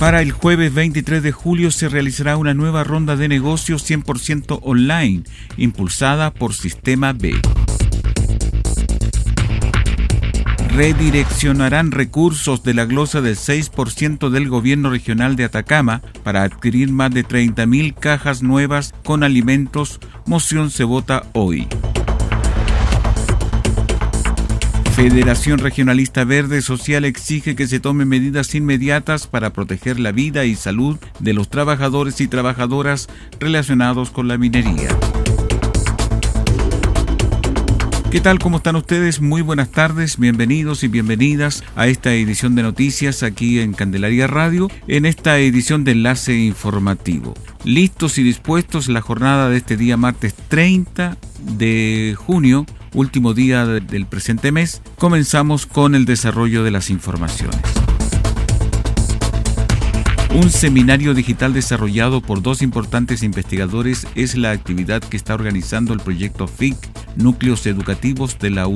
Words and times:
Para 0.00 0.22
el 0.22 0.32
jueves 0.32 0.72
23 0.72 1.22
de 1.22 1.30
julio 1.30 1.70
se 1.70 1.90
realizará 1.90 2.38
una 2.38 2.54
nueva 2.54 2.84
ronda 2.84 3.16
de 3.16 3.28
negocios 3.28 3.88
100% 3.88 4.60
online, 4.62 5.24
impulsada 5.58 6.32
por 6.32 6.54
Sistema 6.54 7.12
B. 7.12 7.34
Redireccionarán 10.74 11.90
recursos 11.90 12.62
de 12.62 12.72
la 12.72 12.86
glosa 12.86 13.20
del 13.20 13.36
6% 13.36 14.30
del 14.30 14.48
gobierno 14.48 14.88
regional 14.88 15.36
de 15.36 15.44
Atacama 15.44 16.00
para 16.24 16.44
adquirir 16.44 16.90
más 16.90 17.10
de 17.10 17.22
30.000 17.22 17.94
cajas 17.94 18.42
nuevas 18.42 18.94
con 19.04 19.22
alimentos. 19.22 20.00
Moción 20.24 20.70
se 20.70 20.84
vota 20.84 21.24
hoy. 21.34 21.68
Federación 24.94 25.58
Regionalista 25.58 26.24
Verde 26.24 26.60
Social 26.62 27.04
exige 27.04 27.56
que 27.56 27.66
se 27.66 27.80
tomen 27.80 28.08
medidas 28.08 28.54
inmediatas 28.54 29.26
para 29.26 29.52
proteger 29.52 29.98
la 29.98 30.12
vida 30.12 30.44
y 30.44 30.54
salud 30.56 30.98
de 31.20 31.32
los 31.32 31.48
trabajadores 31.48 32.20
y 32.20 32.28
trabajadoras 32.28 33.08
relacionados 33.38 34.10
con 34.10 34.28
la 34.28 34.36
minería. 34.36 34.88
¿Qué 38.10 38.20
tal? 38.20 38.40
¿Cómo 38.40 38.56
están 38.56 38.74
ustedes? 38.74 39.20
Muy 39.20 39.40
buenas 39.40 39.70
tardes, 39.70 40.18
bienvenidos 40.18 40.82
y 40.82 40.88
bienvenidas 40.88 41.62
a 41.76 41.86
esta 41.86 42.12
edición 42.12 42.56
de 42.56 42.64
noticias 42.64 43.22
aquí 43.22 43.60
en 43.60 43.72
Candelaria 43.72 44.26
Radio, 44.26 44.68
en 44.88 45.06
esta 45.06 45.38
edición 45.38 45.84
de 45.84 45.92
enlace 45.92 46.34
informativo. 46.34 47.34
Listos 47.62 48.18
y 48.18 48.24
dispuestos 48.24 48.88
la 48.88 49.00
jornada 49.00 49.48
de 49.48 49.58
este 49.58 49.76
día 49.76 49.96
martes 49.96 50.34
30 50.34 51.16
de 51.56 52.16
junio 52.18 52.66
último 52.94 53.34
día 53.34 53.66
del 53.66 54.06
presente 54.06 54.52
mes, 54.52 54.82
comenzamos 54.98 55.66
con 55.66 55.94
el 55.94 56.04
desarrollo 56.04 56.64
de 56.64 56.70
las 56.70 56.90
informaciones. 56.90 57.60
Un 60.32 60.48
seminario 60.48 61.12
digital 61.12 61.52
desarrollado 61.52 62.20
por 62.20 62.40
dos 62.40 62.62
importantes 62.62 63.24
investigadores 63.24 64.06
es 64.14 64.36
la 64.36 64.52
actividad 64.52 65.02
que 65.02 65.16
está 65.16 65.34
organizando 65.34 65.92
el 65.92 65.98
proyecto 65.98 66.46
FIC, 66.46 66.76
Núcleos 67.16 67.66
Educativos 67.66 68.38
de 68.38 68.50
la 68.50 68.68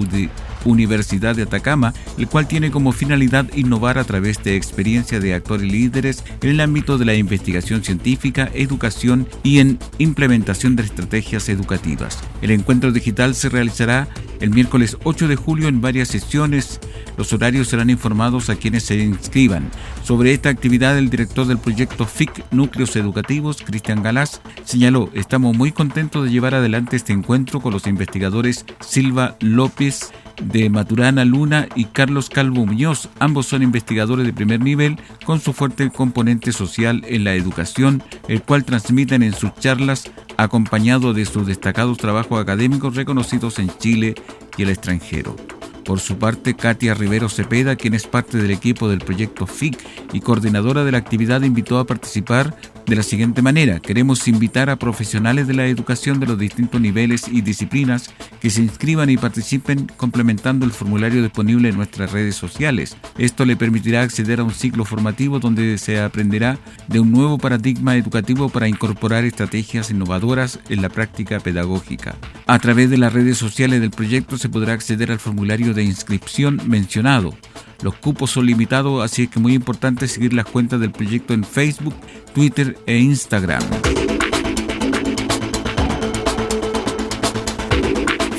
Universidad 0.64 1.36
de 1.36 1.42
Atacama, 1.42 1.94
el 2.18 2.26
cual 2.26 2.48
tiene 2.48 2.72
como 2.72 2.90
finalidad 2.90 3.46
innovar 3.54 3.98
a 3.98 4.04
través 4.04 4.42
de 4.42 4.56
experiencia 4.56 5.20
de 5.20 5.32
actores 5.32 5.70
líderes 5.70 6.24
en 6.42 6.50
el 6.50 6.60
ámbito 6.60 6.98
de 6.98 7.04
la 7.04 7.14
investigación 7.14 7.84
científica, 7.84 8.50
educación 8.52 9.28
y 9.44 9.60
en 9.60 9.78
implementación 9.98 10.74
de 10.74 10.82
estrategias 10.82 11.48
educativas. 11.48 12.18
El 12.42 12.50
encuentro 12.50 12.90
digital 12.90 13.36
se 13.36 13.48
realizará 13.48 14.08
el 14.40 14.50
miércoles 14.50 14.96
8 15.04 15.28
de 15.28 15.36
julio 15.36 15.68
en 15.68 15.80
varias 15.80 16.08
sesiones. 16.08 16.80
Los 17.16 17.32
horarios 17.32 17.68
serán 17.68 17.90
informados 17.90 18.50
a 18.50 18.56
quienes 18.56 18.84
se 18.84 18.96
inscriban. 18.96 19.70
Sobre 20.02 20.32
esta 20.32 20.48
actividad, 20.48 20.98
el 20.98 21.10
director 21.10 21.46
del 21.46 21.58
proyecto 21.58 22.06
FIC 22.06 22.52
Núcleos 22.52 22.96
Educativos, 22.96 23.62
Cristian 23.62 24.02
Galás, 24.02 24.40
señaló, 24.64 25.10
estamos 25.14 25.56
muy 25.56 25.72
contentos 25.72 26.24
de 26.24 26.30
llevar 26.30 26.54
adelante 26.54 26.96
este 26.96 27.12
encuentro 27.12 27.60
con 27.60 27.72
los 27.72 27.86
investigadores 27.86 28.66
Silva 28.80 29.36
López, 29.40 30.12
de 30.42 30.68
Maturana 30.70 31.24
Luna 31.24 31.68
y 31.74 31.86
Carlos 31.86 32.28
Calvo 32.28 32.66
Muñoz. 32.66 33.08
Ambos 33.18 33.46
son 33.46 33.62
investigadores 33.62 34.26
de 34.26 34.32
primer 34.32 34.60
nivel 34.60 34.98
con 35.24 35.40
su 35.40 35.52
fuerte 35.52 35.90
componente 35.90 36.52
social 36.52 37.02
en 37.06 37.24
la 37.24 37.34
educación, 37.34 38.02
el 38.28 38.42
cual 38.42 38.64
transmiten 38.64 39.22
en 39.22 39.34
sus 39.34 39.54
charlas 39.54 40.10
acompañado 40.36 41.14
de 41.14 41.24
sus 41.24 41.46
destacados 41.46 41.98
trabajos 41.98 42.40
académicos 42.40 42.96
reconocidos 42.96 43.58
en 43.58 43.70
Chile 43.78 44.14
y 44.56 44.62
el 44.62 44.70
extranjero. 44.70 45.36
Por 45.84 46.00
su 46.00 46.16
parte, 46.16 46.54
Katia 46.54 46.94
Rivero 46.94 47.28
Cepeda, 47.28 47.76
quien 47.76 47.94
es 47.94 48.06
parte 48.06 48.38
del 48.38 48.50
equipo 48.50 48.88
del 48.88 49.00
proyecto 49.00 49.46
FIC 49.46 49.78
y 50.12 50.20
coordinadora 50.20 50.84
de 50.84 50.92
la 50.92 50.98
actividad, 50.98 51.42
invitó 51.42 51.78
a 51.78 51.86
participar 51.86 52.56
de 52.86 52.96
la 52.96 53.02
siguiente 53.02 53.42
manera. 53.42 53.80
Queremos 53.80 54.26
invitar 54.28 54.70
a 54.70 54.76
profesionales 54.76 55.46
de 55.46 55.54
la 55.54 55.66
educación 55.66 56.20
de 56.20 56.26
los 56.26 56.38
distintos 56.38 56.80
niveles 56.80 57.28
y 57.28 57.40
disciplinas 57.40 58.12
que 58.40 58.50
se 58.50 58.62
inscriban 58.62 59.10
y 59.10 59.16
participen 59.16 59.90
complementando 59.96 60.66
el 60.66 60.72
formulario 60.72 61.22
disponible 61.22 61.68
en 61.68 61.76
nuestras 61.76 62.12
redes 62.12 62.36
sociales. 62.36 62.96
Esto 63.18 63.44
le 63.44 63.56
permitirá 63.56 64.02
acceder 64.02 64.40
a 64.40 64.44
un 64.44 64.52
ciclo 64.52 64.84
formativo 64.84 65.38
donde 65.38 65.78
se 65.78 66.00
aprenderá 66.00 66.58
de 66.88 67.00
un 67.00 67.12
nuevo 67.12 67.38
paradigma 67.38 67.96
educativo 67.96 68.48
para 68.48 68.68
incorporar 68.68 69.24
estrategias 69.24 69.90
innovadoras 69.90 70.60
en 70.68 70.82
la 70.82 70.88
práctica 70.88 71.40
pedagógica. 71.40 72.16
A 72.46 72.58
través 72.58 72.90
de 72.90 72.98
las 72.98 73.12
redes 73.12 73.38
sociales 73.38 73.80
del 73.80 73.90
proyecto 73.90 74.36
se 74.36 74.48
podrá 74.48 74.74
acceder 74.74 75.10
al 75.10 75.18
formulario 75.18 75.74
de 75.74 75.84
inscripción 75.84 76.60
mencionado. 76.66 77.34
Los 77.82 77.96
cupos 77.96 78.30
son 78.30 78.46
limitados, 78.46 79.04
así 79.04 79.26
que 79.26 79.38
es 79.38 79.42
muy 79.42 79.52
importante 79.54 80.08
seguir 80.08 80.32
las 80.32 80.46
cuentas 80.46 80.80
del 80.80 80.90
proyecto 80.90 81.34
en 81.34 81.44
Facebook, 81.44 81.94
Twitter 82.34 82.73
e 82.86 82.98
Instagram. 82.98 83.62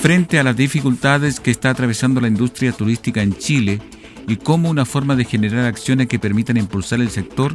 Frente 0.02 0.40
a 0.40 0.44
las 0.44 0.56
dificultades 0.56 1.40
que 1.40 1.52
está 1.52 1.72
atravesando 1.72 2.22
la 2.22 2.28
industria 2.28 2.72
turística 2.72 3.22
en 3.22 3.36
Chile 3.36 3.82
y 4.28 4.38
como 4.38 4.70
una 4.70 4.86
forma 4.86 5.16
de 5.16 5.26
generar 5.26 5.66
acciones 5.66 6.08
que 6.08 6.20
permitan 6.20 6.58
impulsar 6.58 7.02
el 7.02 7.10
sector, 7.10 7.54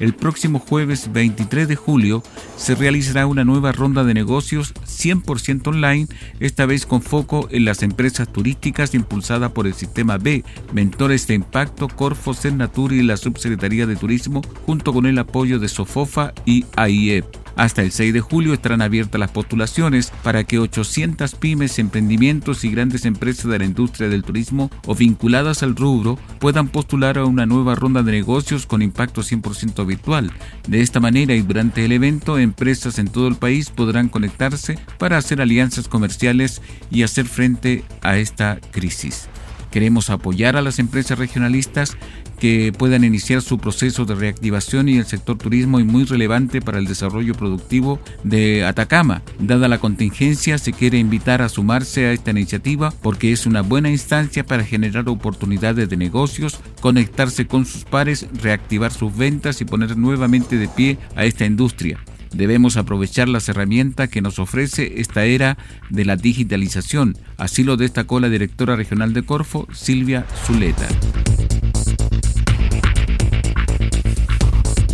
el 0.00 0.14
próximo 0.14 0.58
jueves 0.58 1.12
23 1.12 1.68
de 1.68 1.76
julio 1.76 2.22
se 2.56 2.74
realizará 2.74 3.26
una 3.26 3.44
nueva 3.44 3.72
ronda 3.72 4.04
de 4.04 4.14
negocios 4.14 4.74
100% 4.74 5.68
online, 5.68 6.06
esta 6.40 6.66
vez 6.66 6.86
con 6.86 7.02
foco 7.02 7.48
en 7.50 7.64
las 7.64 7.82
empresas 7.82 8.32
turísticas 8.32 8.94
impulsada 8.94 9.50
por 9.50 9.66
el 9.66 9.74
Sistema 9.74 10.18
B, 10.18 10.44
Mentores 10.72 11.26
de 11.26 11.34
Impacto, 11.34 11.88
Corfo, 11.88 12.34
Cernatur 12.34 12.92
y 12.92 13.02
la 13.02 13.16
Subsecretaría 13.16 13.86
de 13.86 13.96
Turismo, 13.96 14.42
junto 14.64 14.92
con 14.92 15.06
el 15.06 15.18
apoyo 15.18 15.58
de 15.58 15.68
Sofofa 15.68 16.32
y 16.44 16.64
AIEP. 16.76 17.45
Hasta 17.56 17.82
el 17.82 17.90
6 17.90 18.12
de 18.12 18.20
julio 18.20 18.52
estarán 18.52 18.82
abiertas 18.82 19.18
las 19.18 19.30
postulaciones 19.30 20.12
para 20.22 20.44
que 20.44 20.58
800 20.58 21.34
pymes, 21.36 21.78
emprendimientos 21.78 22.64
y 22.64 22.70
grandes 22.70 23.06
empresas 23.06 23.50
de 23.50 23.58
la 23.58 23.64
industria 23.64 24.08
del 24.08 24.22
turismo 24.22 24.70
o 24.86 24.94
vinculadas 24.94 25.62
al 25.62 25.74
rubro 25.74 26.18
puedan 26.38 26.68
postular 26.68 27.16
a 27.16 27.24
una 27.24 27.46
nueva 27.46 27.74
ronda 27.74 28.02
de 28.02 28.12
negocios 28.12 28.66
con 28.66 28.82
impacto 28.82 29.22
100% 29.22 29.86
virtual. 29.86 30.30
De 30.68 30.82
esta 30.82 31.00
manera 31.00 31.34
y 31.34 31.40
durante 31.40 31.84
el 31.84 31.92
evento, 31.92 32.38
empresas 32.38 32.98
en 32.98 33.08
todo 33.08 33.26
el 33.28 33.36
país 33.36 33.70
podrán 33.70 34.08
conectarse 34.08 34.78
para 34.98 35.16
hacer 35.16 35.40
alianzas 35.40 35.88
comerciales 35.88 36.60
y 36.90 37.04
hacer 37.04 37.26
frente 37.26 37.84
a 38.02 38.18
esta 38.18 38.60
crisis. 38.70 39.28
Queremos 39.70 40.10
apoyar 40.10 40.56
a 40.56 40.62
las 40.62 40.78
empresas 40.78 41.18
regionalistas 41.18 41.96
que 42.38 42.72
puedan 42.76 43.04
iniciar 43.04 43.42
su 43.42 43.58
proceso 43.58 44.04
de 44.04 44.14
reactivación 44.14 44.88
y 44.88 44.98
el 44.98 45.06
sector 45.06 45.38
turismo 45.38 45.78
es 45.78 45.86
muy 45.86 46.04
relevante 46.04 46.60
para 46.60 46.78
el 46.78 46.86
desarrollo 46.86 47.34
productivo 47.34 48.00
de 48.24 48.64
Atacama. 48.64 49.22
Dada 49.38 49.68
la 49.68 49.78
contingencia, 49.78 50.58
se 50.58 50.72
quiere 50.72 50.98
invitar 50.98 51.42
a 51.42 51.48
sumarse 51.48 52.06
a 52.06 52.12
esta 52.12 52.30
iniciativa 52.30 52.92
porque 53.02 53.32
es 53.32 53.46
una 53.46 53.62
buena 53.62 53.90
instancia 53.90 54.44
para 54.44 54.64
generar 54.64 55.08
oportunidades 55.08 55.88
de 55.88 55.96
negocios, 55.96 56.60
conectarse 56.80 57.46
con 57.46 57.64
sus 57.64 57.84
pares, 57.84 58.26
reactivar 58.42 58.92
sus 58.92 59.16
ventas 59.16 59.60
y 59.60 59.64
poner 59.64 59.96
nuevamente 59.96 60.56
de 60.56 60.68
pie 60.68 60.98
a 61.14 61.24
esta 61.24 61.44
industria. 61.44 61.98
Debemos 62.36 62.76
aprovechar 62.76 63.28
las 63.28 63.48
herramientas 63.48 64.10
que 64.10 64.20
nos 64.20 64.38
ofrece 64.38 65.00
esta 65.00 65.24
era 65.24 65.56
de 65.88 66.04
la 66.04 66.16
digitalización, 66.16 67.16
así 67.38 67.64
lo 67.64 67.78
destacó 67.78 68.20
la 68.20 68.28
directora 68.28 68.76
regional 68.76 69.14
de 69.14 69.22
Corfo, 69.22 69.66
Silvia 69.72 70.26
Zuleta. 70.44 70.86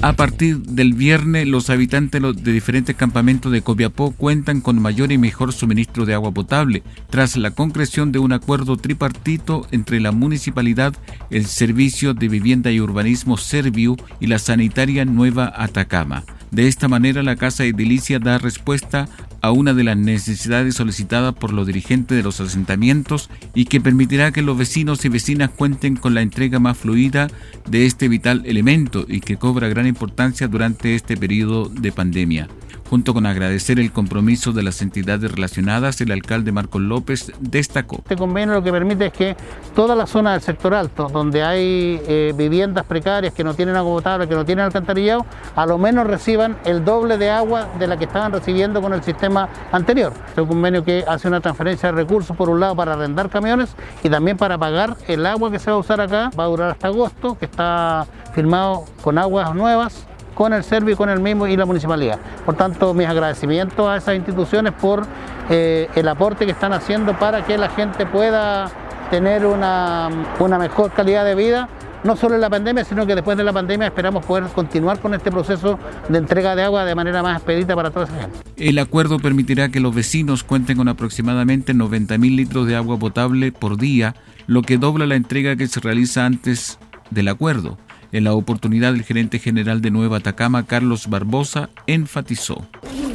A 0.02 0.12
partir 0.14 0.58
del 0.58 0.94
viernes, 0.94 1.46
los 1.48 1.70
habitantes 1.70 2.20
de 2.20 2.52
diferentes 2.52 2.94
campamentos 2.94 3.50
de 3.50 3.62
Copiapó 3.62 4.12
cuentan 4.12 4.60
con 4.60 4.80
mayor 4.80 5.10
y 5.10 5.18
mejor 5.18 5.52
suministro 5.52 6.06
de 6.06 6.14
agua 6.14 6.32
potable, 6.32 6.82
tras 7.10 7.36
la 7.36 7.52
concreción 7.52 8.12
de 8.12 8.20
un 8.20 8.32
acuerdo 8.32 8.76
tripartito 8.76 9.66
entre 9.72 10.00
la 10.00 10.12
municipalidad, 10.12 10.94
el 11.30 11.46
Servicio 11.46 12.14
de 12.14 12.28
Vivienda 12.28 12.70
y 12.70 12.80
Urbanismo 12.80 13.36
Serviu 13.36 13.96
y 14.20 14.26
la 14.26 14.38
Sanitaria 14.38 15.04
Nueva 15.04 15.52
Atacama. 15.56 16.24
De 16.52 16.68
esta 16.68 16.86
manera, 16.86 17.22
la 17.22 17.36
Casa 17.36 17.64
Edilicia 17.64 18.18
da 18.18 18.36
respuesta 18.36 19.08
a 19.40 19.52
una 19.52 19.72
de 19.72 19.84
las 19.84 19.96
necesidades 19.96 20.74
solicitadas 20.74 21.34
por 21.34 21.50
los 21.50 21.66
dirigentes 21.66 22.14
de 22.14 22.22
los 22.22 22.42
asentamientos 22.42 23.30
y 23.54 23.64
que 23.64 23.80
permitirá 23.80 24.32
que 24.32 24.42
los 24.42 24.58
vecinos 24.58 25.02
y 25.06 25.08
vecinas 25.08 25.48
cuenten 25.48 25.96
con 25.96 26.14
la 26.14 26.20
entrega 26.20 26.58
más 26.58 26.76
fluida 26.76 27.28
de 27.70 27.86
este 27.86 28.06
vital 28.06 28.42
elemento 28.44 29.06
y 29.08 29.20
que 29.20 29.38
cobra 29.38 29.68
gran 29.68 29.86
importancia 29.86 30.46
durante 30.46 30.94
este 30.94 31.16
periodo 31.16 31.70
de 31.70 31.90
pandemia. 31.90 32.48
Junto 32.92 33.14
con 33.14 33.24
agradecer 33.24 33.80
el 33.80 33.90
compromiso 33.90 34.52
de 34.52 34.62
las 34.62 34.82
entidades 34.82 35.32
relacionadas, 35.32 35.98
el 36.02 36.12
alcalde 36.12 36.52
Marcos 36.52 36.82
López 36.82 37.32
destacó. 37.40 37.96
Este 37.96 38.16
convenio 38.16 38.52
lo 38.52 38.62
que 38.62 38.70
permite 38.70 39.06
es 39.06 39.12
que 39.14 39.36
toda 39.74 39.96
la 39.96 40.06
zona 40.06 40.32
del 40.32 40.42
sector 40.42 40.74
alto, 40.74 41.08
donde 41.10 41.42
hay 41.42 42.02
eh, 42.06 42.34
viviendas 42.36 42.84
precarias 42.84 43.32
que 43.32 43.44
no 43.44 43.54
tienen 43.54 43.76
agua 43.76 43.94
potable, 43.94 44.28
que 44.28 44.34
no 44.34 44.44
tienen 44.44 44.66
alcantarillado, 44.66 45.24
a 45.56 45.64
lo 45.64 45.78
menos 45.78 46.06
reciban 46.06 46.58
el 46.66 46.84
doble 46.84 47.16
de 47.16 47.30
agua 47.30 47.66
de 47.78 47.86
la 47.86 47.96
que 47.96 48.04
estaban 48.04 48.30
recibiendo 48.30 48.82
con 48.82 48.92
el 48.92 49.02
sistema 49.02 49.48
anterior. 49.72 50.12
Este 50.26 50.42
es 50.42 50.44
un 50.44 50.48
convenio 50.48 50.84
que 50.84 51.02
hace 51.08 51.28
una 51.28 51.40
transferencia 51.40 51.90
de 51.90 51.96
recursos, 51.96 52.36
por 52.36 52.50
un 52.50 52.60
lado, 52.60 52.76
para 52.76 52.92
arrendar 52.92 53.30
camiones 53.30 53.74
y 54.02 54.10
también 54.10 54.36
para 54.36 54.58
pagar 54.58 54.98
el 55.08 55.24
agua 55.24 55.50
que 55.50 55.58
se 55.58 55.70
va 55.70 55.78
a 55.78 55.80
usar 55.80 55.98
acá. 56.02 56.30
Va 56.38 56.44
a 56.44 56.48
durar 56.48 56.70
hasta 56.72 56.88
agosto, 56.88 57.38
que 57.38 57.46
está 57.46 58.06
firmado 58.34 58.84
con 59.00 59.16
aguas 59.16 59.54
nuevas 59.54 60.11
con 60.34 60.52
el 60.52 60.64
SERVI, 60.64 60.94
con 60.94 61.08
el 61.08 61.20
mismo 61.20 61.46
y 61.46 61.56
la 61.56 61.66
municipalidad. 61.66 62.18
Por 62.44 62.54
tanto, 62.54 62.94
mis 62.94 63.06
agradecimientos 63.06 63.86
a 63.88 63.96
esas 63.96 64.16
instituciones 64.16 64.72
por 64.72 65.06
eh, 65.50 65.88
el 65.94 66.08
aporte 66.08 66.46
que 66.46 66.52
están 66.52 66.72
haciendo 66.72 67.18
para 67.18 67.44
que 67.44 67.58
la 67.58 67.68
gente 67.68 68.06
pueda 68.06 68.70
tener 69.10 69.44
una, 69.46 70.08
una 70.38 70.58
mejor 70.58 70.90
calidad 70.92 71.24
de 71.24 71.34
vida 71.34 71.68
no 72.04 72.16
solo 72.16 72.34
en 72.34 72.40
la 72.40 72.50
pandemia, 72.50 72.84
sino 72.84 73.06
que 73.06 73.14
después 73.14 73.36
de 73.36 73.44
la 73.44 73.52
pandemia 73.52 73.86
esperamos 73.86 74.24
poder 74.24 74.44
continuar 74.54 74.98
con 75.00 75.14
este 75.14 75.30
proceso 75.30 75.78
de 76.08 76.18
entrega 76.18 76.56
de 76.56 76.62
agua 76.64 76.84
de 76.84 76.94
manera 76.94 77.22
más 77.22 77.36
expedita 77.36 77.74
para 77.74 77.90
toda 77.90 78.06
esa 78.06 78.20
gente. 78.20 78.38
El 78.56 78.78
acuerdo 78.78 79.18
permitirá 79.18 79.68
que 79.68 79.80
los 79.80 79.94
vecinos 79.94 80.42
cuenten 80.42 80.76
con 80.78 80.88
aproximadamente 80.88 81.74
90.000 81.74 82.36
litros 82.36 82.66
de 82.66 82.76
agua 82.76 82.98
potable 82.98 83.52
por 83.52 83.76
día, 83.76 84.14
lo 84.46 84.62
que 84.62 84.78
dobla 84.78 85.06
la 85.06 85.14
entrega 85.14 85.56
que 85.56 85.68
se 85.68 85.80
realiza 85.80 86.26
antes 86.26 86.78
del 87.10 87.28
acuerdo. 87.28 87.78
En 88.12 88.24
la 88.24 88.34
oportunidad, 88.34 88.92
el 88.92 89.04
gerente 89.04 89.38
general 89.38 89.80
de 89.80 89.90
Nueva 89.90 90.18
Atacama, 90.18 90.66
Carlos 90.66 91.08
Barbosa, 91.08 91.70
enfatizó. 91.86 92.58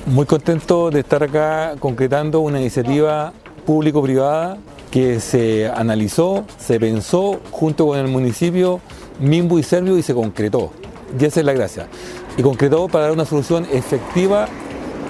Muy 0.08 0.26
contento 0.26 0.90
de 0.90 1.02
estar 1.02 1.22
acá 1.22 1.76
concretando 1.78 2.40
una 2.40 2.60
iniciativa 2.60 3.32
público-privada 3.68 4.58
que 4.90 5.20
se 5.20 5.70
analizó, 5.70 6.46
se 6.58 6.80
pensó 6.80 7.40
junto 7.52 7.86
con 7.86 8.00
el 8.00 8.08
municipio 8.08 8.82
Mimbu 9.20 9.60
y 9.60 9.64
Servio 9.64 10.00
y 10.00 10.02
se 10.02 10.16
concretó. 10.16 10.72
Y 11.20 11.26
esa 11.26 11.42
es 11.42 11.46
la 11.46 11.54
gracia. 11.54 11.88
Y 12.36 12.42
concretó 12.42 12.88
para 12.88 13.04
dar 13.04 13.14
una 13.14 13.26
solución 13.26 13.68
efectiva 13.72 14.48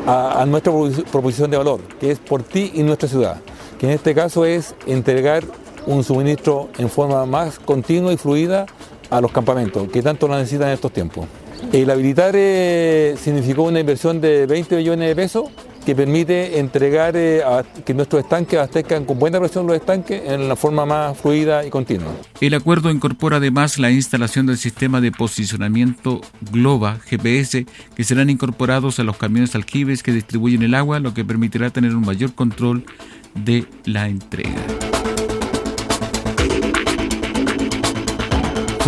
a, 0.05 0.41
a 0.41 0.45
nuestra 0.45 0.73
proposición 1.09 1.49
de 1.49 1.55
valor, 1.55 1.79
que 1.97 2.11
es 2.11 2.19
por 2.19 2.43
ti 2.43 2.73
y 2.73 2.83
nuestra 2.83 3.07
ciudad, 3.07 3.39
que 3.79 3.85
en 3.85 3.93
este 3.93 4.13
caso 4.13 4.43
es 4.43 4.75
entregar 4.85 5.45
un 5.85 6.03
suministro 6.03 6.67
en 6.77 6.89
forma 6.89 7.25
más 7.25 7.57
continua 7.59 8.11
y 8.11 8.17
fluida 8.17 8.65
a 9.09 9.21
los 9.21 9.31
campamentos, 9.31 9.89
que 9.89 10.01
tanto 10.01 10.27
lo 10.27 10.35
necesitan 10.37 10.69
en 10.69 10.73
estos 10.73 10.91
tiempos. 10.91 11.27
El 11.71 11.89
habilitar 11.89 12.33
eh, 12.35 13.15
significó 13.21 13.63
una 13.63 13.79
inversión 13.79 14.21
de 14.21 14.45
20 14.45 14.77
millones 14.77 15.09
de 15.09 15.15
pesos 15.15 15.45
que 15.87 15.95
permite 15.95 16.59
entregar 16.59 17.13
eh, 17.15 17.41
que 17.85 17.93
nuestros 17.93 18.21
estanques 18.21 18.59
abastezcan 18.59 19.05
con 19.05 19.19
buena 19.19 19.39
presión 19.39 19.65
los 19.65 19.75
estanques 19.75 20.21
en 20.25 20.49
la 20.49 20.57
forma 20.57 20.85
más 20.85 21.17
fluida 21.17 21.65
y 21.65 21.69
continua. 21.69 22.11
El 22.41 22.55
acuerdo 22.55 22.91
incorpora 22.91 23.37
además 23.37 23.79
la 23.79 23.89
instalación 23.89 24.47
del 24.47 24.57
sistema 24.57 24.99
de 24.99 25.13
posicionamiento 25.13 26.19
Globa 26.51 26.99
GPS 27.05 27.65
que 27.95 28.03
serán 28.03 28.29
incorporados 28.29 28.99
a 28.99 29.03
los 29.03 29.15
camiones 29.15 29.55
aljibes 29.55 30.03
que 30.03 30.11
distribuyen 30.11 30.61
el 30.63 30.75
agua, 30.75 30.99
lo 30.99 31.13
que 31.13 31.23
permitirá 31.23 31.69
tener 31.69 31.95
un 31.95 32.05
mayor 32.05 32.35
control 32.35 32.83
de 33.33 33.65
la 33.85 34.09
entrega. 34.09 34.86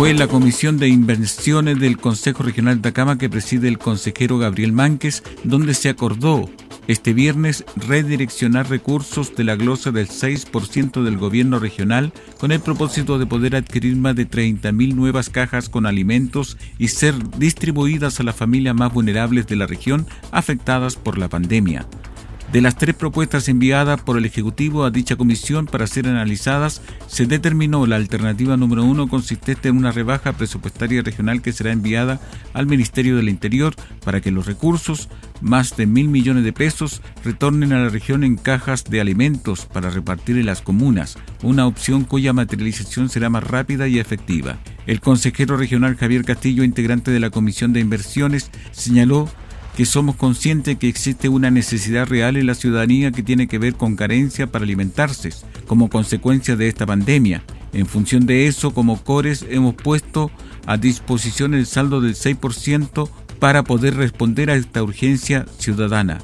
Fue 0.00 0.14
la 0.14 0.28
Comisión 0.28 0.78
de 0.78 0.88
Inversiones 0.88 1.78
del 1.78 1.98
Consejo 1.98 2.42
Regional 2.42 2.76
de 2.80 2.88
Atacama 2.88 3.18
que 3.18 3.28
preside 3.28 3.68
el 3.68 3.76
consejero 3.76 4.38
Gabriel 4.38 4.72
Mánquez, 4.72 5.22
donde 5.44 5.74
se 5.74 5.90
acordó 5.90 6.48
este 6.88 7.12
viernes 7.12 7.66
redireccionar 7.76 8.70
recursos 8.70 9.36
de 9.36 9.44
la 9.44 9.56
glosa 9.56 9.90
del 9.90 10.08
6% 10.08 11.02
del 11.02 11.18
gobierno 11.18 11.58
regional 11.58 12.14
con 12.38 12.50
el 12.50 12.60
propósito 12.60 13.18
de 13.18 13.26
poder 13.26 13.54
adquirir 13.54 13.94
más 13.96 14.16
de 14.16 14.26
30.000 14.26 14.94
nuevas 14.94 15.28
cajas 15.28 15.68
con 15.68 15.84
alimentos 15.84 16.56
y 16.78 16.88
ser 16.88 17.14
distribuidas 17.36 18.20
a 18.20 18.22
las 18.22 18.36
familias 18.36 18.74
más 18.74 18.94
vulnerables 18.94 19.48
de 19.48 19.56
la 19.56 19.66
región 19.66 20.06
afectadas 20.32 20.96
por 20.96 21.18
la 21.18 21.28
pandemia. 21.28 21.86
De 22.52 22.60
las 22.60 22.76
tres 22.76 22.96
propuestas 22.96 23.48
enviadas 23.48 24.00
por 24.00 24.18
el 24.18 24.24
Ejecutivo 24.24 24.82
a 24.82 24.90
dicha 24.90 25.14
comisión 25.14 25.66
para 25.66 25.86
ser 25.86 26.08
analizadas, 26.08 26.82
se 27.06 27.26
determinó 27.26 27.86
la 27.86 27.94
alternativa 27.94 28.56
número 28.56 28.82
uno 28.82 29.06
consistente 29.06 29.68
en 29.68 29.76
una 29.76 29.92
rebaja 29.92 30.32
presupuestaria 30.32 31.00
regional 31.00 31.42
que 31.42 31.52
será 31.52 31.70
enviada 31.70 32.20
al 32.52 32.66
Ministerio 32.66 33.16
del 33.16 33.28
Interior 33.28 33.76
para 34.04 34.20
que 34.20 34.32
los 34.32 34.46
recursos, 34.46 35.08
más 35.40 35.76
de 35.76 35.86
mil 35.86 36.08
millones 36.08 36.42
de 36.42 36.52
pesos, 36.52 37.02
retornen 37.24 37.72
a 37.72 37.84
la 37.84 37.88
región 37.88 38.24
en 38.24 38.34
cajas 38.34 38.82
de 38.82 39.00
alimentos 39.00 39.66
para 39.66 39.88
repartir 39.88 40.36
en 40.36 40.46
las 40.46 40.60
comunas, 40.60 41.18
una 41.44 41.68
opción 41.68 42.02
cuya 42.02 42.32
materialización 42.32 43.10
será 43.10 43.30
más 43.30 43.44
rápida 43.44 43.86
y 43.86 44.00
efectiva. 44.00 44.58
El 44.88 45.00
consejero 45.00 45.56
regional 45.56 45.96
Javier 45.96 46.24
Castillo, 46.24 46.64
integrante 46.64 47.12
de 47.12 47.20
la 47.20 47.30
Comisión 47.30 47.72
de 47.72 47.78
Inversiones, 47.78 48.50
señaló 48.72 49.28
que 49.76 49.86
somos 49.86 50.16
conscientes 50.16 50.76
que 50.78 50.88
existe 50.88 51.28
una 51.28 51.50
necesidad 51.50 52.06
real 52.06 52.36
en 52.36 52.46
la 52.46 52.54
ciudadanía 52.54 53.12
que 53.12 53.22
tiene 53.22 53.46
que 53.46 53.58
ver 53.58 53.74
con 53.74 53.96
carencia 53.96 54.46
para 54.46 54.64
alimentarse 54.64 55.30
como 55.66 55.88
consecuencia 55.88 56.56
de 56.56 56.68
esta 56.68 56.86
pandemia. 56.86 57.42
En 57.72 57.86
función 57.86 58.26
de 58.26 58.46
eso, 58.46 58.72
como 58.72 59.02
CORES 59.02 59.46
hemos 59.48 59.74
puesto 59.74 60.30
a 60.66 60.76
disposición 60.76 61.54
el 61.54 61.66
saldo 61.66 62.00
del 62.00 62.14
6% 62.14 63.08
para 63.38 63.62
poder 63.62 63.96
responder 63.96 64.50
a 64.50 64.56
esta 64.56 64.82
urgencia 64.82 65.46
ciudadana. 65.58 66.18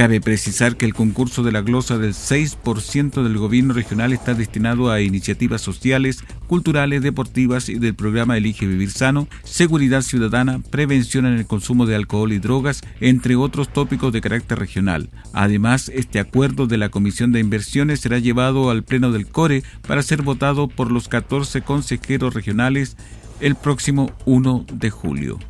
Cabe 0.00 0.22
precisar 0.22 0.78
que 0.78 0.86
el 0.86 0.94
concurso 0.94 1.42
de 1.42 1.52
la 1.52 1.60
glosa 1.60 1.98
del 1.98 2.14
6% 2.14 3.22
del 3.22 3.36
gobierno 3.36 3.74
regional 3.74 4.14
está 4.14 4.32
destinado 4.32 4.90
a 4.90 5.02
iniciativas 5.02 5.60
sociales, 5.60 6.24
culturales, 6.46 7.02
deportivas 7.02 7.68
y 7.68 7.74
del 7.74 7.94
programa 7.94 8.38
Elige 8.38 8.66
Vivir 8.66 8.92
Sano, 8.92 9.28
seguridad 9.44 10.00
ciudadana, 10.00 10.60
prevención 10.70 11.26
en 11.26 11.34
el 11.34 11.46
consumo 11.46 11.84
de 11.84 11.96
alcohol 11.96 12.32
y 12.32 12.38
drogas, 12.38 12.80
entre 13.02 13.36
otros 13.36 13.70
tópicos 13.70 14.10
de 14.14 14.22
carácter 14.22 14.58
regional. 14.58 15.10
Además, 15.34 15.90
este 15.94 16.18
acuerdo 16.18 16.66
de 16.66 16.78
la 16.78 16.88
Comisión 16.88 17.30
de 17.32 17.40
Inversiones 17.40 18.00
será 18.00 18.18
llevado 18.20 18.70
al 18.70 18.84
Pleno 18.84 19.12
del 19.12 19.26
CORE 19.26 19.64
para 19.86 20.00
ser 20.00 20.22
votado 20.22 20.68
por 20.68 20.90
los 20.90 21.08
14 21.08 21.60
consejeros 21.60 22.32
regionales 22.32 22.96
el 23.40 23.54
próximo 23.54 24.10
1 24.24 24.64
de 24.72 24.88
julio. 24.88 25.49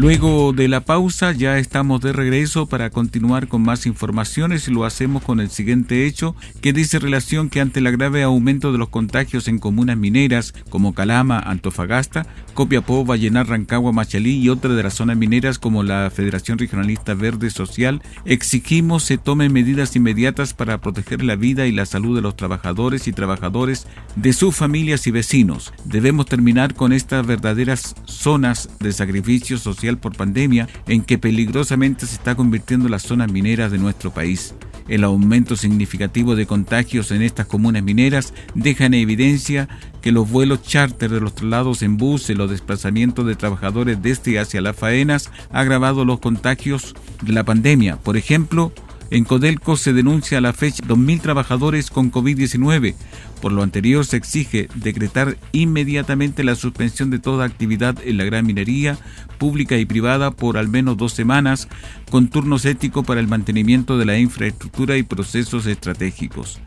Luego 0.00 0.54
de 0.54 0.66
la 0.66 0.80
pausa 0.80 1.32
ya 1.32 1.58
estamos 1.58 2.00
de 2.00 2.14
regreso 2.14 2.64
para 2.64 2.88
continuar 2.88 3.48
con 3.48 3.60
más 3.60 3.84
informaciones 3.84 4.66
y 4.66 4.72
lo 4.72 4.86
hacemos 4.86 5.22
con 5.22 5.40
el 5.40 5.50
siguiente 5.50 6.06
hecho 6.06 6.34
que 6.62 6.72
dice 6.72 6.98
relación 6.98 7.50
que 7.50 7.60
ante 7.60 7.80
el 7.80 7.92
grave 7.92 8.22
aumento 8.22 8.72
de 8.72 8.78
los 8.78 8.88
contagios 8.88 9.46
en 9.46 9.58
comunas 9.58 9.98
mineras 9.98 10.54
como 10.70 10.94
Calama, 10.94 11.38
Antofagasta, 11.38 12.26
Copiapó, 12.54 13.04
Vallenar, 13.04 13.48
Rancagua, 13.48 13.92
Machalí 13.92 14.38
y 14.38 14.48
otras 14.48 14.74
de 14.74 14.82
las 14.82 14.94
zonas 14.94 15.18
mineras 15.18 15.58
como 15.58 15.82
la 15.82 16.10
Federación 16.10 16.56
Regionalista 16.56 17.12
Verde 17.12 17.50
Social, 17.50 18.00
exigimos 18.24 19.02
se 19.02 19.18
tomen 19.18 19.52
medidas 19.52 19.94
inmediatas 19.96 20.54
para 20.54 20.80
proteger 20.80 21.22
la 21.22 21.36
vida 21.36 21.66
y 21.66 21.72
la 21.72 21.84
salud 21.84 22.16
de 22.16 22.22
los 22.22 22.36
trabajadores 22.36 23.06
y 23.06 23.12
trabajadores 23.12 23.86
de 24.16 24.32
sus 24.32 24.56
familias 24.56 25.06
y 25.06 25.10
vecinos. 25.10 25.74
Debemos 25.84 26.24
terminar 26.24 26.74
con 26.74 26.94
estas 26.94 27.26
verdaderas 27.26 27.94
zonas 28.06 28.70
de 28.80 28.92
sacrificio 28.92 29.58
social 29.58 29.89
por 29.98 30.16
pandemia 30.16 30.68
en 30.86 31.02
que 31.02 31.18
peligrosamente 31.18 32.06
se 32.06 32.14
está 32.14 32.34
convirtiendo 32.34 32.88
las 32.88 33.02
zonas 33.02 33.30
mineras 33.30 33.70
de 33.72 33.78
nuestro 33.78 34.12
país. 34.12 34.54
El 34.88 35.04
aumento 35.04 35.54
significativo 35.54 36.34
de 36.34 36.46
contagios 36.46 37.12
en 37.12 37.22
estas 37.22 37.46
comunas 37.46 37.82
mineras 37.82 38.34
deja 38.54 38.86
en 38.86 38.94
evidencia 38.94 39.68
que 40.02 40.10
los 40.10 40.28
vuelos 40.28 40.62
charter 40.62 41.10
de 41.10 41.20
los 41.20 41.34
traslados 41.34 41.82
en 41.82 41.96
bus 41.96 42.28
y 42.28 42.34
los 42.34 42.50
desplazamientos 42.50 43.24
de 43.24 43.36
trabajadores 43.36 44.02
desde 44.02 44.32
y 44.32 44.36
hacia 44.36 44.60
las 44.60 44.76
faenas 44.76 45.30
ha 45.52 45.60
agravado 45.60 46.04
los 46.04 46.18
contagios 46.18 46.94
de 47.22 47.32
la 47.32 47.44
pandemia. 47.44 47.98
Por 47.98 48.16
ejemplo, 48.16 48.72
en 49.10 49.24
Codelco 49.24 49.76
se 49.76 49.92
denuncia 49.92 50.38
a 50.38 50.40
la 50.40 50.52
fecha 50.52 50.84
2.000 50.84 51.20
trabajadores 51.20 51.90
con 51.90 52.12
COVID-19. 52.12 52.94
Por 53.40 53.52
lo 53.52 53.62
anterior, 53.62 54.06
se 54.06 54.16
exige 54.16 54.68
decretar 54.74 55.36
inmediatamente 55.52 56.44
la 56.44 56.54
suspensión 56.54 57.10
de 57.10 57.18
toda 57.18 57.44
actividad 57.44 57.96
en 58.04 58.18
la 58.18 58.24
gran 58.24 58.46
minería, 58.46 58.98
pública 59.38 59.76
y 59.78 59.84
privada, 59.84 60.30
por 60.30 60.56
al 60.56 60.68
menos 60.68 60.96
dos 60.96 61.12
semanas, 61.12 61.68
con 62.10 62.28
turnos 62.28 62.64
éticos 62.64 63.04
para 63.04 63.20
el 63.20 63.28
mantenimiento 63.28 63.98
de 63.98 64.04
la 64.04 64.18
infraestructura 64.18 64.96
y 64.96 65.02
procesos 65.02 65.66
estratégicos. 65.66 66.60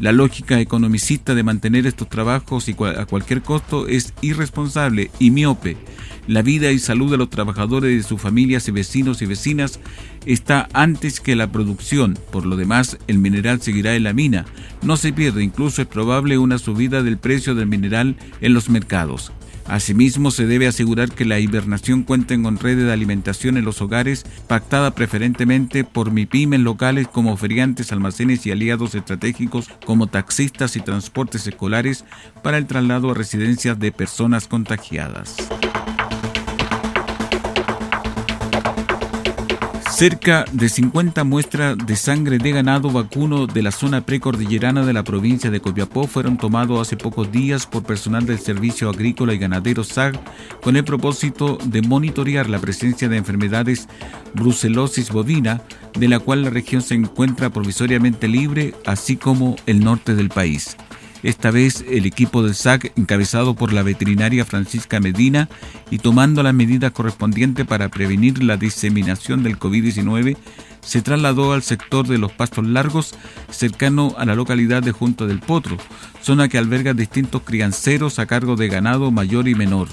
La 0.00 0.12
lógica 0.12 0.60
economicista 0.60 1.34
de 1.34 1.42
mantener 1.42 1.86
estos 1.86 2.08
trabajos 2.08 2.68
a 2.68 3.06
cualquier 3.06 3.42
costo 3.42 3.88
es 3.88 4.12
irresponsable 4.20 5.10
y 5.18 5.30
miope 5.30 5.76
la 6.26 6.42
vida 6.42 6.72
y 6.72 6.78
salud 6.78 7.10
de 7.10 7.16
los 7.16 7.30
trabajadores 7.30 7.92
y 7.92 7.96
de 7.98 8.02
sus 8.02 8.20
familias 8.20 8.66
y 8.66 8.72
vecinos 8.72 9.22
y 9.22 9.26
vecinas 9.26 9.78
está 10.24 10.68
antes 10.72 11.20
que 11.20 11.36
la 11.36 11.52
producción. 11.52 12.18
Por 12.32 12.46
lo 12.46 12.56
demás, 12.56 12.98
el 13.06 13.18
mineral 13.18 13.60
seguirá 13.62 13.94
en 13.94 14.02
la 14.02 14.12
mina. 14.12 14.44
No 14.82 14.96
se 14.96 15.12
pierde, 15.12 15.44
incluso 15.44 15.82
es 15.82 15.88
probable 15.88 16.38
una 16.38 16.58
subida 16.58 17.02
del 17.02 17.18
precio 17.18 17.54
del 17.54 17.68
mineral 17.68 18.16
en 18.40 18.54
los 18.54 18.68
mercados. 18.68 19.32
Asimismo, 19.68 20.30
se 20.30 20.46
debe 20.46 20.68
asegurar 20.68 21.10
que 21.10 21.24
la 21.24 21.40
hibernación 21.40 22.04
cuente 22.04 22.40
con 22.40 22.58
redes 22.58 22.84
de 22.86 22.92
alimentación 22.92 23.56
en 23.56 23.64
los 23.64 23.82
hogares, 23.82 24.24
pactada 24.46 24.94
preferentemente 24.94 25.84
por 25.84 26.12
MIPIMES 26.12 26.60
locales 26.60 27.08
como 27.08 27.36
feriantes, 27.36 27.92
almacenes 27.92 28.46
y 28.46 28.52
aliados 28.52 28.94
estratégicos 28.94 29.68
como 29.84 30.06
taxistas 30.06 30.76
y 30.76 30.80
transportes 30.80 31.46
escolares 31.46 32.04
para 32.42 32.58
el 32.58 32.66
traslado 32.66 33.10
a 33.10 33.14
residencias 33.14 33.78
de 33.78 33.92
personas 33.92 34.46
contagiadas. 34.46 35.36
Cerca 39.96 40.44
de 40.52 40.68
50 40.68 41.24
muestras 41.24 41.74
de 41.78 41.96
sangre 41.96 42.36
de 42.36 42.52
ganado 42.52 42.90
vacuno 42.90 43.46
de 43.46 43.62
la 43.62 43.70
zona 43.70 44.02
precordillerana 44.04 44.84
de 44.84 44.92
la 44.92 45.02
provincia 45.02 45.50
de 45.50 45.60
Copiapó 45.60 46.06
fueron 46.06 46.36
tomados 46.36 46.78
hace 46.82 46.98
pocos 46.98 47.32
días 47.32 47.66
por 47.66 47.82
personal 47.82 48.26
del 48.26 48.38
Servicio 48.38 48.90
Agrícola 48.90 49.32
y 49.32 49.38
Ganadero 49.38 49.84
SAG 49.84 50.20
con 50.60 50.76
el 50.76 50.84
propósito 50.84 51.56
de 51.64 51.80
monitorear 51.80 52.50
la 52.50 52.58
presencia 52.58 53.08
de 53.08 53.16
enfermedades 53.16 53.88
brucelosis 54.34 55.10
bovina, 55.10 55.62
de 55.98 56.08
la 56.08 56.18
cual 56.18 56.42
la 56.42 56.50
región 56.50 56.82
se 56.82 56.92
encuentra 56.92 57.48
provisoriamente 57.48 58.28
libre, 58.28 58.74
así 58.84 59.16
como 59.16 59.56
el 59.64 59.80
norte 59.80 60.14
del 60.14 60.28
país. 60.28 60.76
Esta 61.22 61.50
vez 61.50 61.84
el 61.88 62.06
equipo 62.06 62.42
del 62.42 62.54
SAC, 62.54 62.92
encabezado 62.96 63.54
por 63.54 63.72
la 63.72 63.82
veterinaria 63.82 64.44
Francisca 64.44 65.00
Medina 65.00 65.48
y 65.90 65.98
tomando 65.98 66.42
las 66.42 66.54
medidas 66.54 66.92
correspondientes 66.92 67.66
para 67.66 67.88
prevenir 67.88 68.42
la 68.42 68.56
diseminación 68.56 69.42
del 69.42 69.58
COVID-19, 69.58 70.36
se 70.80 71.02
trasladó 71.02 71.52
al 71.52 71.62
sector 71.62 72.06
de 72.06 72.18
los 72.18 72.32
pastos 72.32 72.64
largos, 72.64 73.14
cercano 73.50 74.14
a 74.18 74.24
la 74.24 74.36
localidad 74.36 74.82
de 74.82 74.92
Junta 74.92 75.26
del 75.26 75.40
Potro, 75.40 75.76
zona 76.22 76.48
que 76.48 76.58
alberga 76.58 76.94
distintos 76.94 77.42
crianceros 77.42 78.18
a 78.18 78.26
cargo 78.26 78.54
de 78.54 78.68
ganado 78.68 79.10
mayor 79.10 79.48
y 79.48 79.56
menor. 79.56 79.88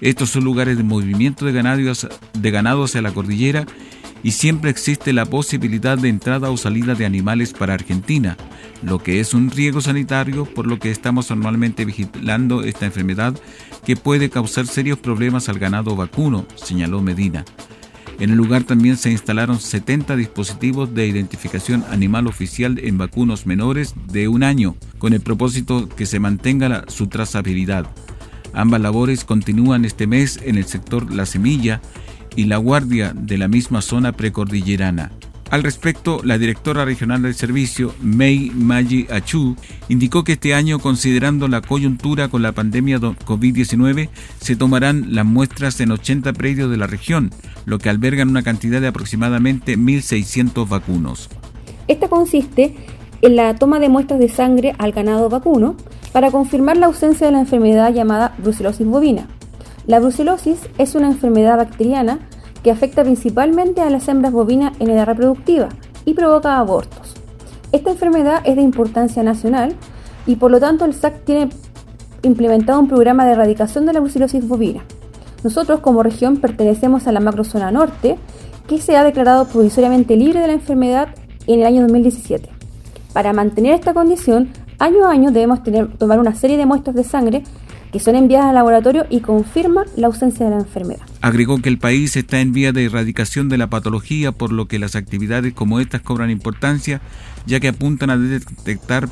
Estos 0.00 0.30
son 0.30 0.44
lugares 0.44 0.78
de 0.78 0.82
movimiento 0.82 1.44
de 1.44 1.52
ganado, 1.52 1.92
de 2.32 2.50
ganado 2.50 2.84
hacia 2.84 3.02
la 3.02 3.12
cordillera 3.12 3.66
y 4.22 4.32
siempre 4.32 4.70
existe 4.70 5.12
la 5.12 5.26
posibilidad 5.26 5.98
de 5.98 6.08
entrada 6.08 6.50
o 6.50 6.56
salida 6.56 6.94
de 6.94 7.04
animales 7.04 7.52
para 7.52 7.74
Argentina, 7.74 8.36
lo 8.82 8.98
que 8.98 9.20
es 9.20 9.34
un 9.34 9.50
riesgo 9.50 9.80
sanitario 9.80 10.44
por 10.44 10.66
lo 10.66 10.78
que 10.78 10.90
estamos 10.90 11.30
anualmente 11.30 11.84
vigilando 11.84 12.62
esta 12.62 12.86
enfermedad 12.86 13.34
que 13.84 13.96
puede 13.96 14.30
causar 14.30 14.66
serios 14.66 14.98
problemas 14.98 15.48
al 15.48 15.58
ganado 15.58 15.96
vacuno, 15.96 16.46
señaló 16.54 17.02
Medina. 17.02 17.44
En 18.18 18.30
el 18.30 18.36
lugar 18.36 18.64
también 18.64 18.98
se 18.98 19.10
instalaron 19.10 19.58
70 19.58 20.14
dispositivos 20.14 20.94
de 20.94 21.06
identificación 21.06 21.84
animal 21.90 22.26
oficial 22.26 22.78
en 22.82 22.98
vacunos 22.98 23.46
menores 23.46 23.94
de 24.12 24.28
un 24.28 24.42
año, 24.42 24.76
con 24.98 25.14
el 25.14 25.20
propósito 25.20 25.88
que 25.88 26.04
se 26.04 26.20
mantenga 26.20 26.84
su 26.88 27.06
trazabilidad. 27.06 27.86
Ambas 28.52 28.82
labores 28.82 29.24
continúan 29.24 29.86
este 29.86 30.06
mes 30.06 30.38
en 30.44 30.58
el 30.58 30.66
sector 30.66 31.14
La 31.14 31.24
Semilla 31.24 31.80
y 32.36 32.44
la 32.44 32.58
guardia 32.58 33.14
de 33.14 33.38
la 33.38 33.48
misma 33.48 33.80
zona 33.80 34.12
precordillerana. 34.12 35.12
Al 35.50 35.64
respecto, 35.64 36.20
la 36.22 36.38
directora 36.38 36.84
regional 36.84 37.22
del 37.22 37.34
servicio, 37.34 37.92
Mei 38.00 38.52
Maji 38.54 39.08
Achu, 39.10 39.56
indicó 39.88 40.22
que 40.22 40.34
este 40.34 40.54
año, 40.54 40.78
considerando 40.78 41.48
la 41.48 41.60
coyuntura 41.60 42.28
con 42.28 42.42
la 42.42 42.52
pandemia 42.52 43.00
COVID-19, 43.00 44.10
se 44.40 44.54
tomarán 44.54 45.12
las 45.12 45.26
muestras 45.26 45.80
en 45.80 45.90
80 45.90 46.32
predios 46.34 46.70
de 46.70 46.76
la 46.76 46.86
región, 46.86 47.30
lo 47.64 47.78
que 47.78 47.90
albergan 47.90 48.28
una 48.28 48.44
cantidad 48.44 48.80
de 48.80 48.86
aproximadamente 48.86 49.76
1.600 49.76 50.68
vacunos. 50.68 51.28
Esta 51.88 52.06
consiste 52.06 52.76
en 53.20 53.34
la 53.34 53.56
toma 53.56 53.80
de 53.80 53.88
muestras 53.88 54.20
de 54.20 54.28
sangre 54.28 54.76
al 54.78 54.92
ganado 54.92 55.28
vacuno 55.28 55.74
para 56.12 56.30
confirmar 56.30 56.76
la 56.76 56.86
ausencia 56.86 57.26
de 57.26 57.32
la 57.32 57.40
enfermedad 57.40 57.92
llamada 57.92 58.36
brucelosis 58.38 58.86
bovina. 58.86 59.26
La 59.88 59.98
brucelosis 59.98 60.60
es 60.78 60.94
una 60.94 61.08
enfermedad 61.08 61.56
bacteriana 61.56 62.20
que 62.62 62.70
afecta 62.70 63.02
principalmente 63.02 63.80
a 63.80 63.90
las 63.90 64.08
hembras 64.08 64.32
bovinas 64.32 64.72
en 64.80 64.90
edad 64.90 65.06
reproductiva 65.06 65.68
y 66.04 66.14
provoca 66.14 66.58
abortos. 66.58 67.14
Esta 67.72 67.90
enfermedad 67.90 68.42
es 68.44 68.56
de 68.56 68.62
importancia 68.62 69.22
nacional 69.22 69.74
y 70.26 70.36
por 70.36 70.50
lo 70.50 70.60
tanto 70.60 70.84
el 70.84 70.94
SAC 70.94 71.24
tiene 71.24 71.50
implementado 72.22 72.80
un 72.80 72.88
programa 72.88 73.24
de 73.24 73.32
erradicación 73.32 73.86
de 73.86 73.92
la 73.92 74.00
brucelosis 74.00 74.46
bovina. 74.46 74.82
Nosotros 75.42 75.80
como 75.80 76.02
región 76.02 76.36
pertenecemos 76.36 77.06
a 77.06 77.12
la 77.12 77.20
macrozona 77.20 77.70
norte 77.70 78.16
que 78.66 78.80
se 78.80 78.96
ha 78.96 79.04
declarado 79.04 79.46
provisoriamente 79.46 80.16
libre 80.16 80.40
de 80.40 80.48
la 80.48 80.52
enfermedad 80.52 81.08
en 81.46 81.60
el 81.60 81.66
año 81.66 81.82
2017. 81.82 82.48
Para 83.12 83.32
mantener 83.32 83.74
esta 83.74 83.94
condición, 83.94 84.50
año 84.78 85.06
a 85.06 85.10
año 85.10 85.30
debemos 85.30 85.60
tomar 85.98 86.20
una 86.20 86.34
serie 86.34 86.56
de 86.56 86.66
muestras 86.66 86.94
de 86.94 87.04
sangre 87.04 87.42
que 87.90 88.00
son 88.00 88.14
enviadas 88.14 88.48
al 88.48 88.54
laboratorio 88.54 89.06
y 89.10 89.20
confirman 89.20 89.86
la 89.96 90.08
ausencia 90.08 90.46
de 90.46 90.50
la 90.50 90.60
enfermedad. 90.60 91.09
Agregó 91.22 91.60
que 91.60 91.68
el 91.68 91.78
país 91.78 92.16
está 92.16 92.40
en 92.40 92.52
vía 92.52 92.72
de 92.72 92.86
erradicación 92.86 93.48
de 93.48 93.58
la 93.58 93.68
patología, 93.68 94.32
por 94.32 94.52
lo 94.52 94.66
que 94.68 94.78
las 94.78 94.96
actividades 94.96 95.52
como 95.52 95.78
estas 95.78 96.00
cobran 96.00 96.30
importancia, 96.30 97.02
ya 97.46 97.60
que 97.60 97.68
apuntan 97.68 98.10
a 98.10 98.16
detectar 98.16 99.08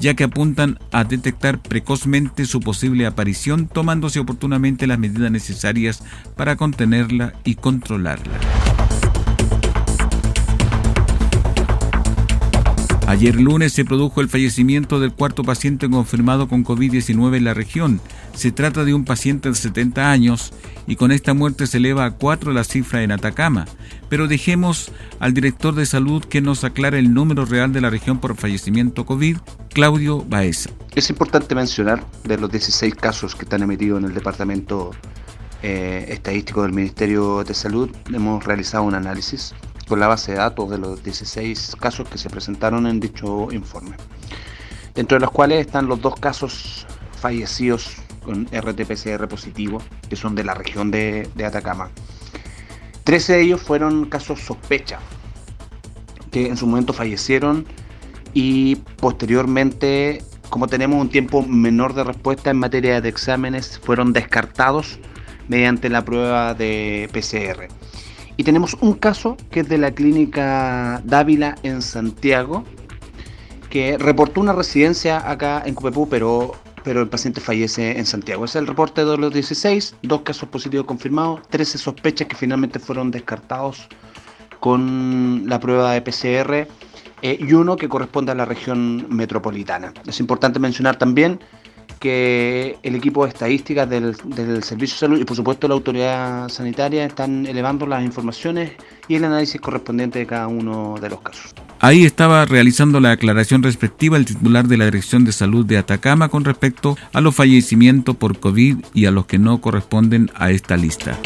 ya 0.00 0.14
que 0.14 0.24
apuntan 0.24 0.78
a 0.92 1.04
detectar 1.04 1.60
precozmente 1.60 2.46
su 2.46 2.60
posible 2.60 3.04
aparición, 3.04 3.66
tomándose 3.66 4.20
oportunamente 4.20 4.86
las 4.86 4.98
medidas 4.98 5.30
necesarias 5.30 6.02
para 6.36 6.56
contenerla 6.56 7.34
y 7.44 7.56
controlarla. 7.56 8.77
Ayer 13.08 13.36
lunes 13.36 13.72
se 13.72 13.86
produjo 13.86 14.20
el 14.20 14.28
fallecimiento 14.28 15.00
del 15.00 15.14
cuarto 15.14 15.42
paciente 15.42 15.88
confirmado 15.88 16.46
con 16.46 16.62
COVID-19 16.62 17.38
en 17.38 17.44
la 17.44 17.54
región. 17.54 18.02
Se 18.34 18.52
trata 18.52 18.84
de 18.84 18.92
un 18.92 19.06
paciente 19.06 19.48
de 19.48 19.54
70 19.54 20.10
años 20.10 20.52
y 20.86 20.96
con 20.96 21.10
esta 21.10 21.32
muerte 21.32 21.66
se 21.66 21.78
eleva 21.78 22.04
a 22.04 22.10
cuatro 22.10 22.52
la 22.52 22.64
cifra 22.64 23.02
en 23.02 23.10
Atacama. 23.10 23.64
Pero 24.10 24.28
dejemos 24.28 24.92
al 25.20 25.32
director 25.32 25.74
de 25.74 25.86
salud 25.86 26.22
que 26.22 26.42
nos 26.42 26.64
aclare 26.64 26.98
el 26.98 27.14
número 27.14 27.46
real 27.46 27.72
de 27.72 27.80
la 27.80 27.88
región 27.88 28.20
por 28.20 28.36
fallecimiento 28.36 29.06
COVID, 29.06 29.38
Claudio 29.70 30.22
Baeza. 30.28 30.68
Es 30.94 31.08
importante 31.08 31.54
mencionar 31.54 32.04
de 32.24 32.36
los 32.36 32.50
16 32.50 32.94
casos 32.94 33.34
que 33.34 33.44
están 33.44 33.62
emitidos 33.62 34.00
en 34.00 34.04
el 34.04 34.12
departamento 34.12 34.90
eh, 35.62 36.04
estadístico 36.10 36.62
del 36.62 36.72
Ministerio 36.72 37.42
de 37.42 37.54
Salud, 37.54 37.90
hemos 38.12 38.44
realizado 38.44 38.84
un 38.84 38.94
análisis 38.94 39.54
con 39.88 40.00
la 40.00 40.06
base 40.06 40.32
de 40.32 40.38
datos 40.38 40.70
de 40.70 40.78
los 40.78 41.02
16 41.02 41.76
casos 41.80 42.08
que 42.08 42.18
se 42.18 42.30
presentaron 42.30 42.86
en 42.86 43.00
dicho 43.00 43.48
informe, 43.50 43.96
dentro 44.94 45.16
de 45.16 45.20
los 45.20 45.30
cuales 45.30 45.66
están 45.66 45.86
los 45.86 46.00
dos 46.00 46.14
casos 46.16 46.86
fallecidos 47.20 47.96
con 48.24 48.46
RT-PCR 48.46 49.26
positivo, 49.26 49.82
que 50.08 50.16
son 50.16 50.34
de 50.34 50.44
la 50.44 50.54
región 50.54 50.90
de, 50.90 51.28
de 51.34 51.44
Atacama. 51.44 51.90
13 53.04 53.32
de 53.32 53.40
ellos 53.42 53.62
fueron 53.62 54.04
casos 54.04 54.40
sospecha, 54.40 54.98
que 56.30 56.46
en 56.46 56.56
su 56.56 56.66
momento 56.66 56.92
fallecieron 56.92 57.66
y 58.34 58.76
posteriormente, 58.76 60.22
como 60.50 60.66
tenemos 60.66 61.00
un 61.00 61.08
tiempo 61.08 61.42
menor 61.42 61.94
de 61.94 62.04
respuesta 62.04 62.50
en 62.50 62.58
materia 62.58 63.00
de 63.00 63.08
exámenes, 63.08 63.80
fueron 63.82 64.12
descartados 64.12 64.98
mediante 65.48 65.88
la 65.88 66.04
prueba 66.04 66.54
de 66.54 67.08
PCR. 67.12 67.68
Y 68.38 68.44
tenemos 68.44 68.76
un 68.80 68.94
caso 68.94 69.36
que 69.50 69.60
es 69.60 69.68
de 69.68 69.78
la 69.78 69.90
clínica 69.90 71.02
Dávila 71.04 71.56
en 71.64 71.82
Santiago, 71.82 72.62
que 73.68 73.98
reportó 73.98 74.40
una 74.40 74.52
residencia 74.52 75.28
acá 75.28 75.60
en 75.66 75.74
Cupepú, 75.74 76.08
pero, 76.08 76.52
pero 76.84 77.00
el 77.02 77.08
paciente 77.08 77.40
fallece 77.40 77.98
en 77.98 78.06
Santiago. 78.06 78.44
Es 78.44 78.54
el 78.54 78.68
reporte 78.68 79.04
de 79.04 79.18
los 79.18 79.34
16, 79.34 79.96
dos 80.02 80.20
casos 80.22 80.48
positivos 80.48 80.86
confirmados, 80.86 81.40
13 81.48 81.78
sospechas 81.78 82.28
que 82.28 82.36
finalmente 82.36 82.78
fueron 82.78 83.10
descartados 83.10 83.88
con 84.60 85.42
la 85.46 85.58
prueba 85.58 85.92
de 85.94 86.02
PCR 86.02 86.68
eh, 87.22 87.38
y 87.40 87.52
uno 87.52 87.74
que 87.74 87.88
corresponde 87.88 88.30
a 88.30 88.36
la 88.36 88.44
región 88.44 89.04
metropolitana. 89.08 89.92
Es 90.06 90.20
importante 90.20 90.60
mencionar 90.60 90.96
también 90.96 91.40
que 91.98 92.78
el 92.82 92.94
equipo 92.94 93.24
de 93.24 93.30
estadísticas 93.30 93.88
del, 93.88 94.14
Servicio 94.62 94.94
de 94.94 94.98
Salud 94.98 95.20
y 95.20 95.24
por 95.24 95.36
supuesto 95.36 95.68
la 95.68 95.74
autoridad 95.74 96.48
sanitaria 96.48 97.04
están 97.04 97.46
elevando 97.46 97.86
las 97.86 98.02
informaciones 98.04 98.72
y 99.08 99.16
el 99.16 99.24
análisis 99.24 99.60
correspondiente 99.60 100.18
de 100.18 100.26
cada 100.26 100.48
uno 100.48 100.96
de 101.00 101.08
los 101.10 101.20
casos. 101.20 101.54
Ahí 101.80 102.04
estaba 102.04 102.44
realizando 102.44 103.00
la 103.00 103.12
aclaración 103.12 103.62
respectiva 103.62 104.16
el 104.16 104.24
titular 104.24 104.66
de 104.66 104.76
la 104.76 104.86
Dirección 104.86 105.24
de 105.24 105.32
Salud 105.32 105.64
de 105.64 105.78
Atacama 105.78 106.28
con 106.28 106.44
respecto 106.44 106.96
a 107.12 107.20
los 107.20 107.34
fallecimientos 107.34 108.16
por 108.16 108.38
COVID 108.38 108.78
y 108.94 109.06
a 109.06 109.10
los 109.10 109.26
que 109.26 109.38
no 109.38 109.60
corresponden 109.60 110.30
a 110.34 110.50
esta 110.50 110.76
lista. 110.76 111.18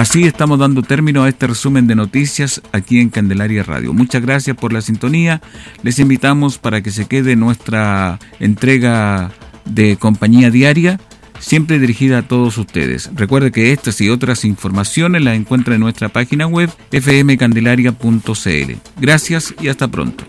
Así 0.00 0.24
estamos 0.24 0.58
dando 0.58 0.82
término 0.82 1.24
a 1.24 1.28
este 1.28 1.46
resumen 1.46 1.86
de 1.86 1.94
noticias 1.94 2.62
aquí 2.72 3.00
en 3.00 3.10
Candelaria 3.10 3.62
Radio. 3.62 3.92
Muchas 3.92 4.22
gracias 4.22 4.56
por 4.56 4.72
la 4.72 4.80
sintonía. 4.80 5.42
Les 5.82 5.98
invitamos 5.98 6.56
para 6.56 6.80
que 6.80 6.90
se 6.90 7.04
quede 7.04 7.36
nuestra 7.36 8.18
entrega 8.38 9.30
de 9.66 9.98
compañía 9.98 10.50
diaria, 10.50 10.98
siempre 11.38 11.78
dirigida 11.78 12.16
a 12.16 12.22
todos 12.22 12.56
ustedes. 12.56 13.10
Recuerde 13.14 13.52
que 13.52 13.72
estas 13.72 14.00
y 14.00 14.08
otras 14.08 14.46
informaciones 14.46 15.20
las 15.20 15.36
encuentra 15.36 15.74
en 15.74 15.82
nuestra 15.82 16.08
página 16.08 16.46
web 16.46 16.70
fmcandelaria.cl. 16.90 18.72
Gracias 19.02 19.54
y 19.60 19.68
hasta 19.68 19.86
pronto. 19.86 20.24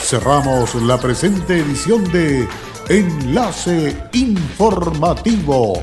Cerramos 0.00 0.76
la 0.76 0.96
presente 0.96 1.58
edición 1.58 2.04
de 2.12 2.46
Enlace 2.88 3.96
Informativo 4.12 5.82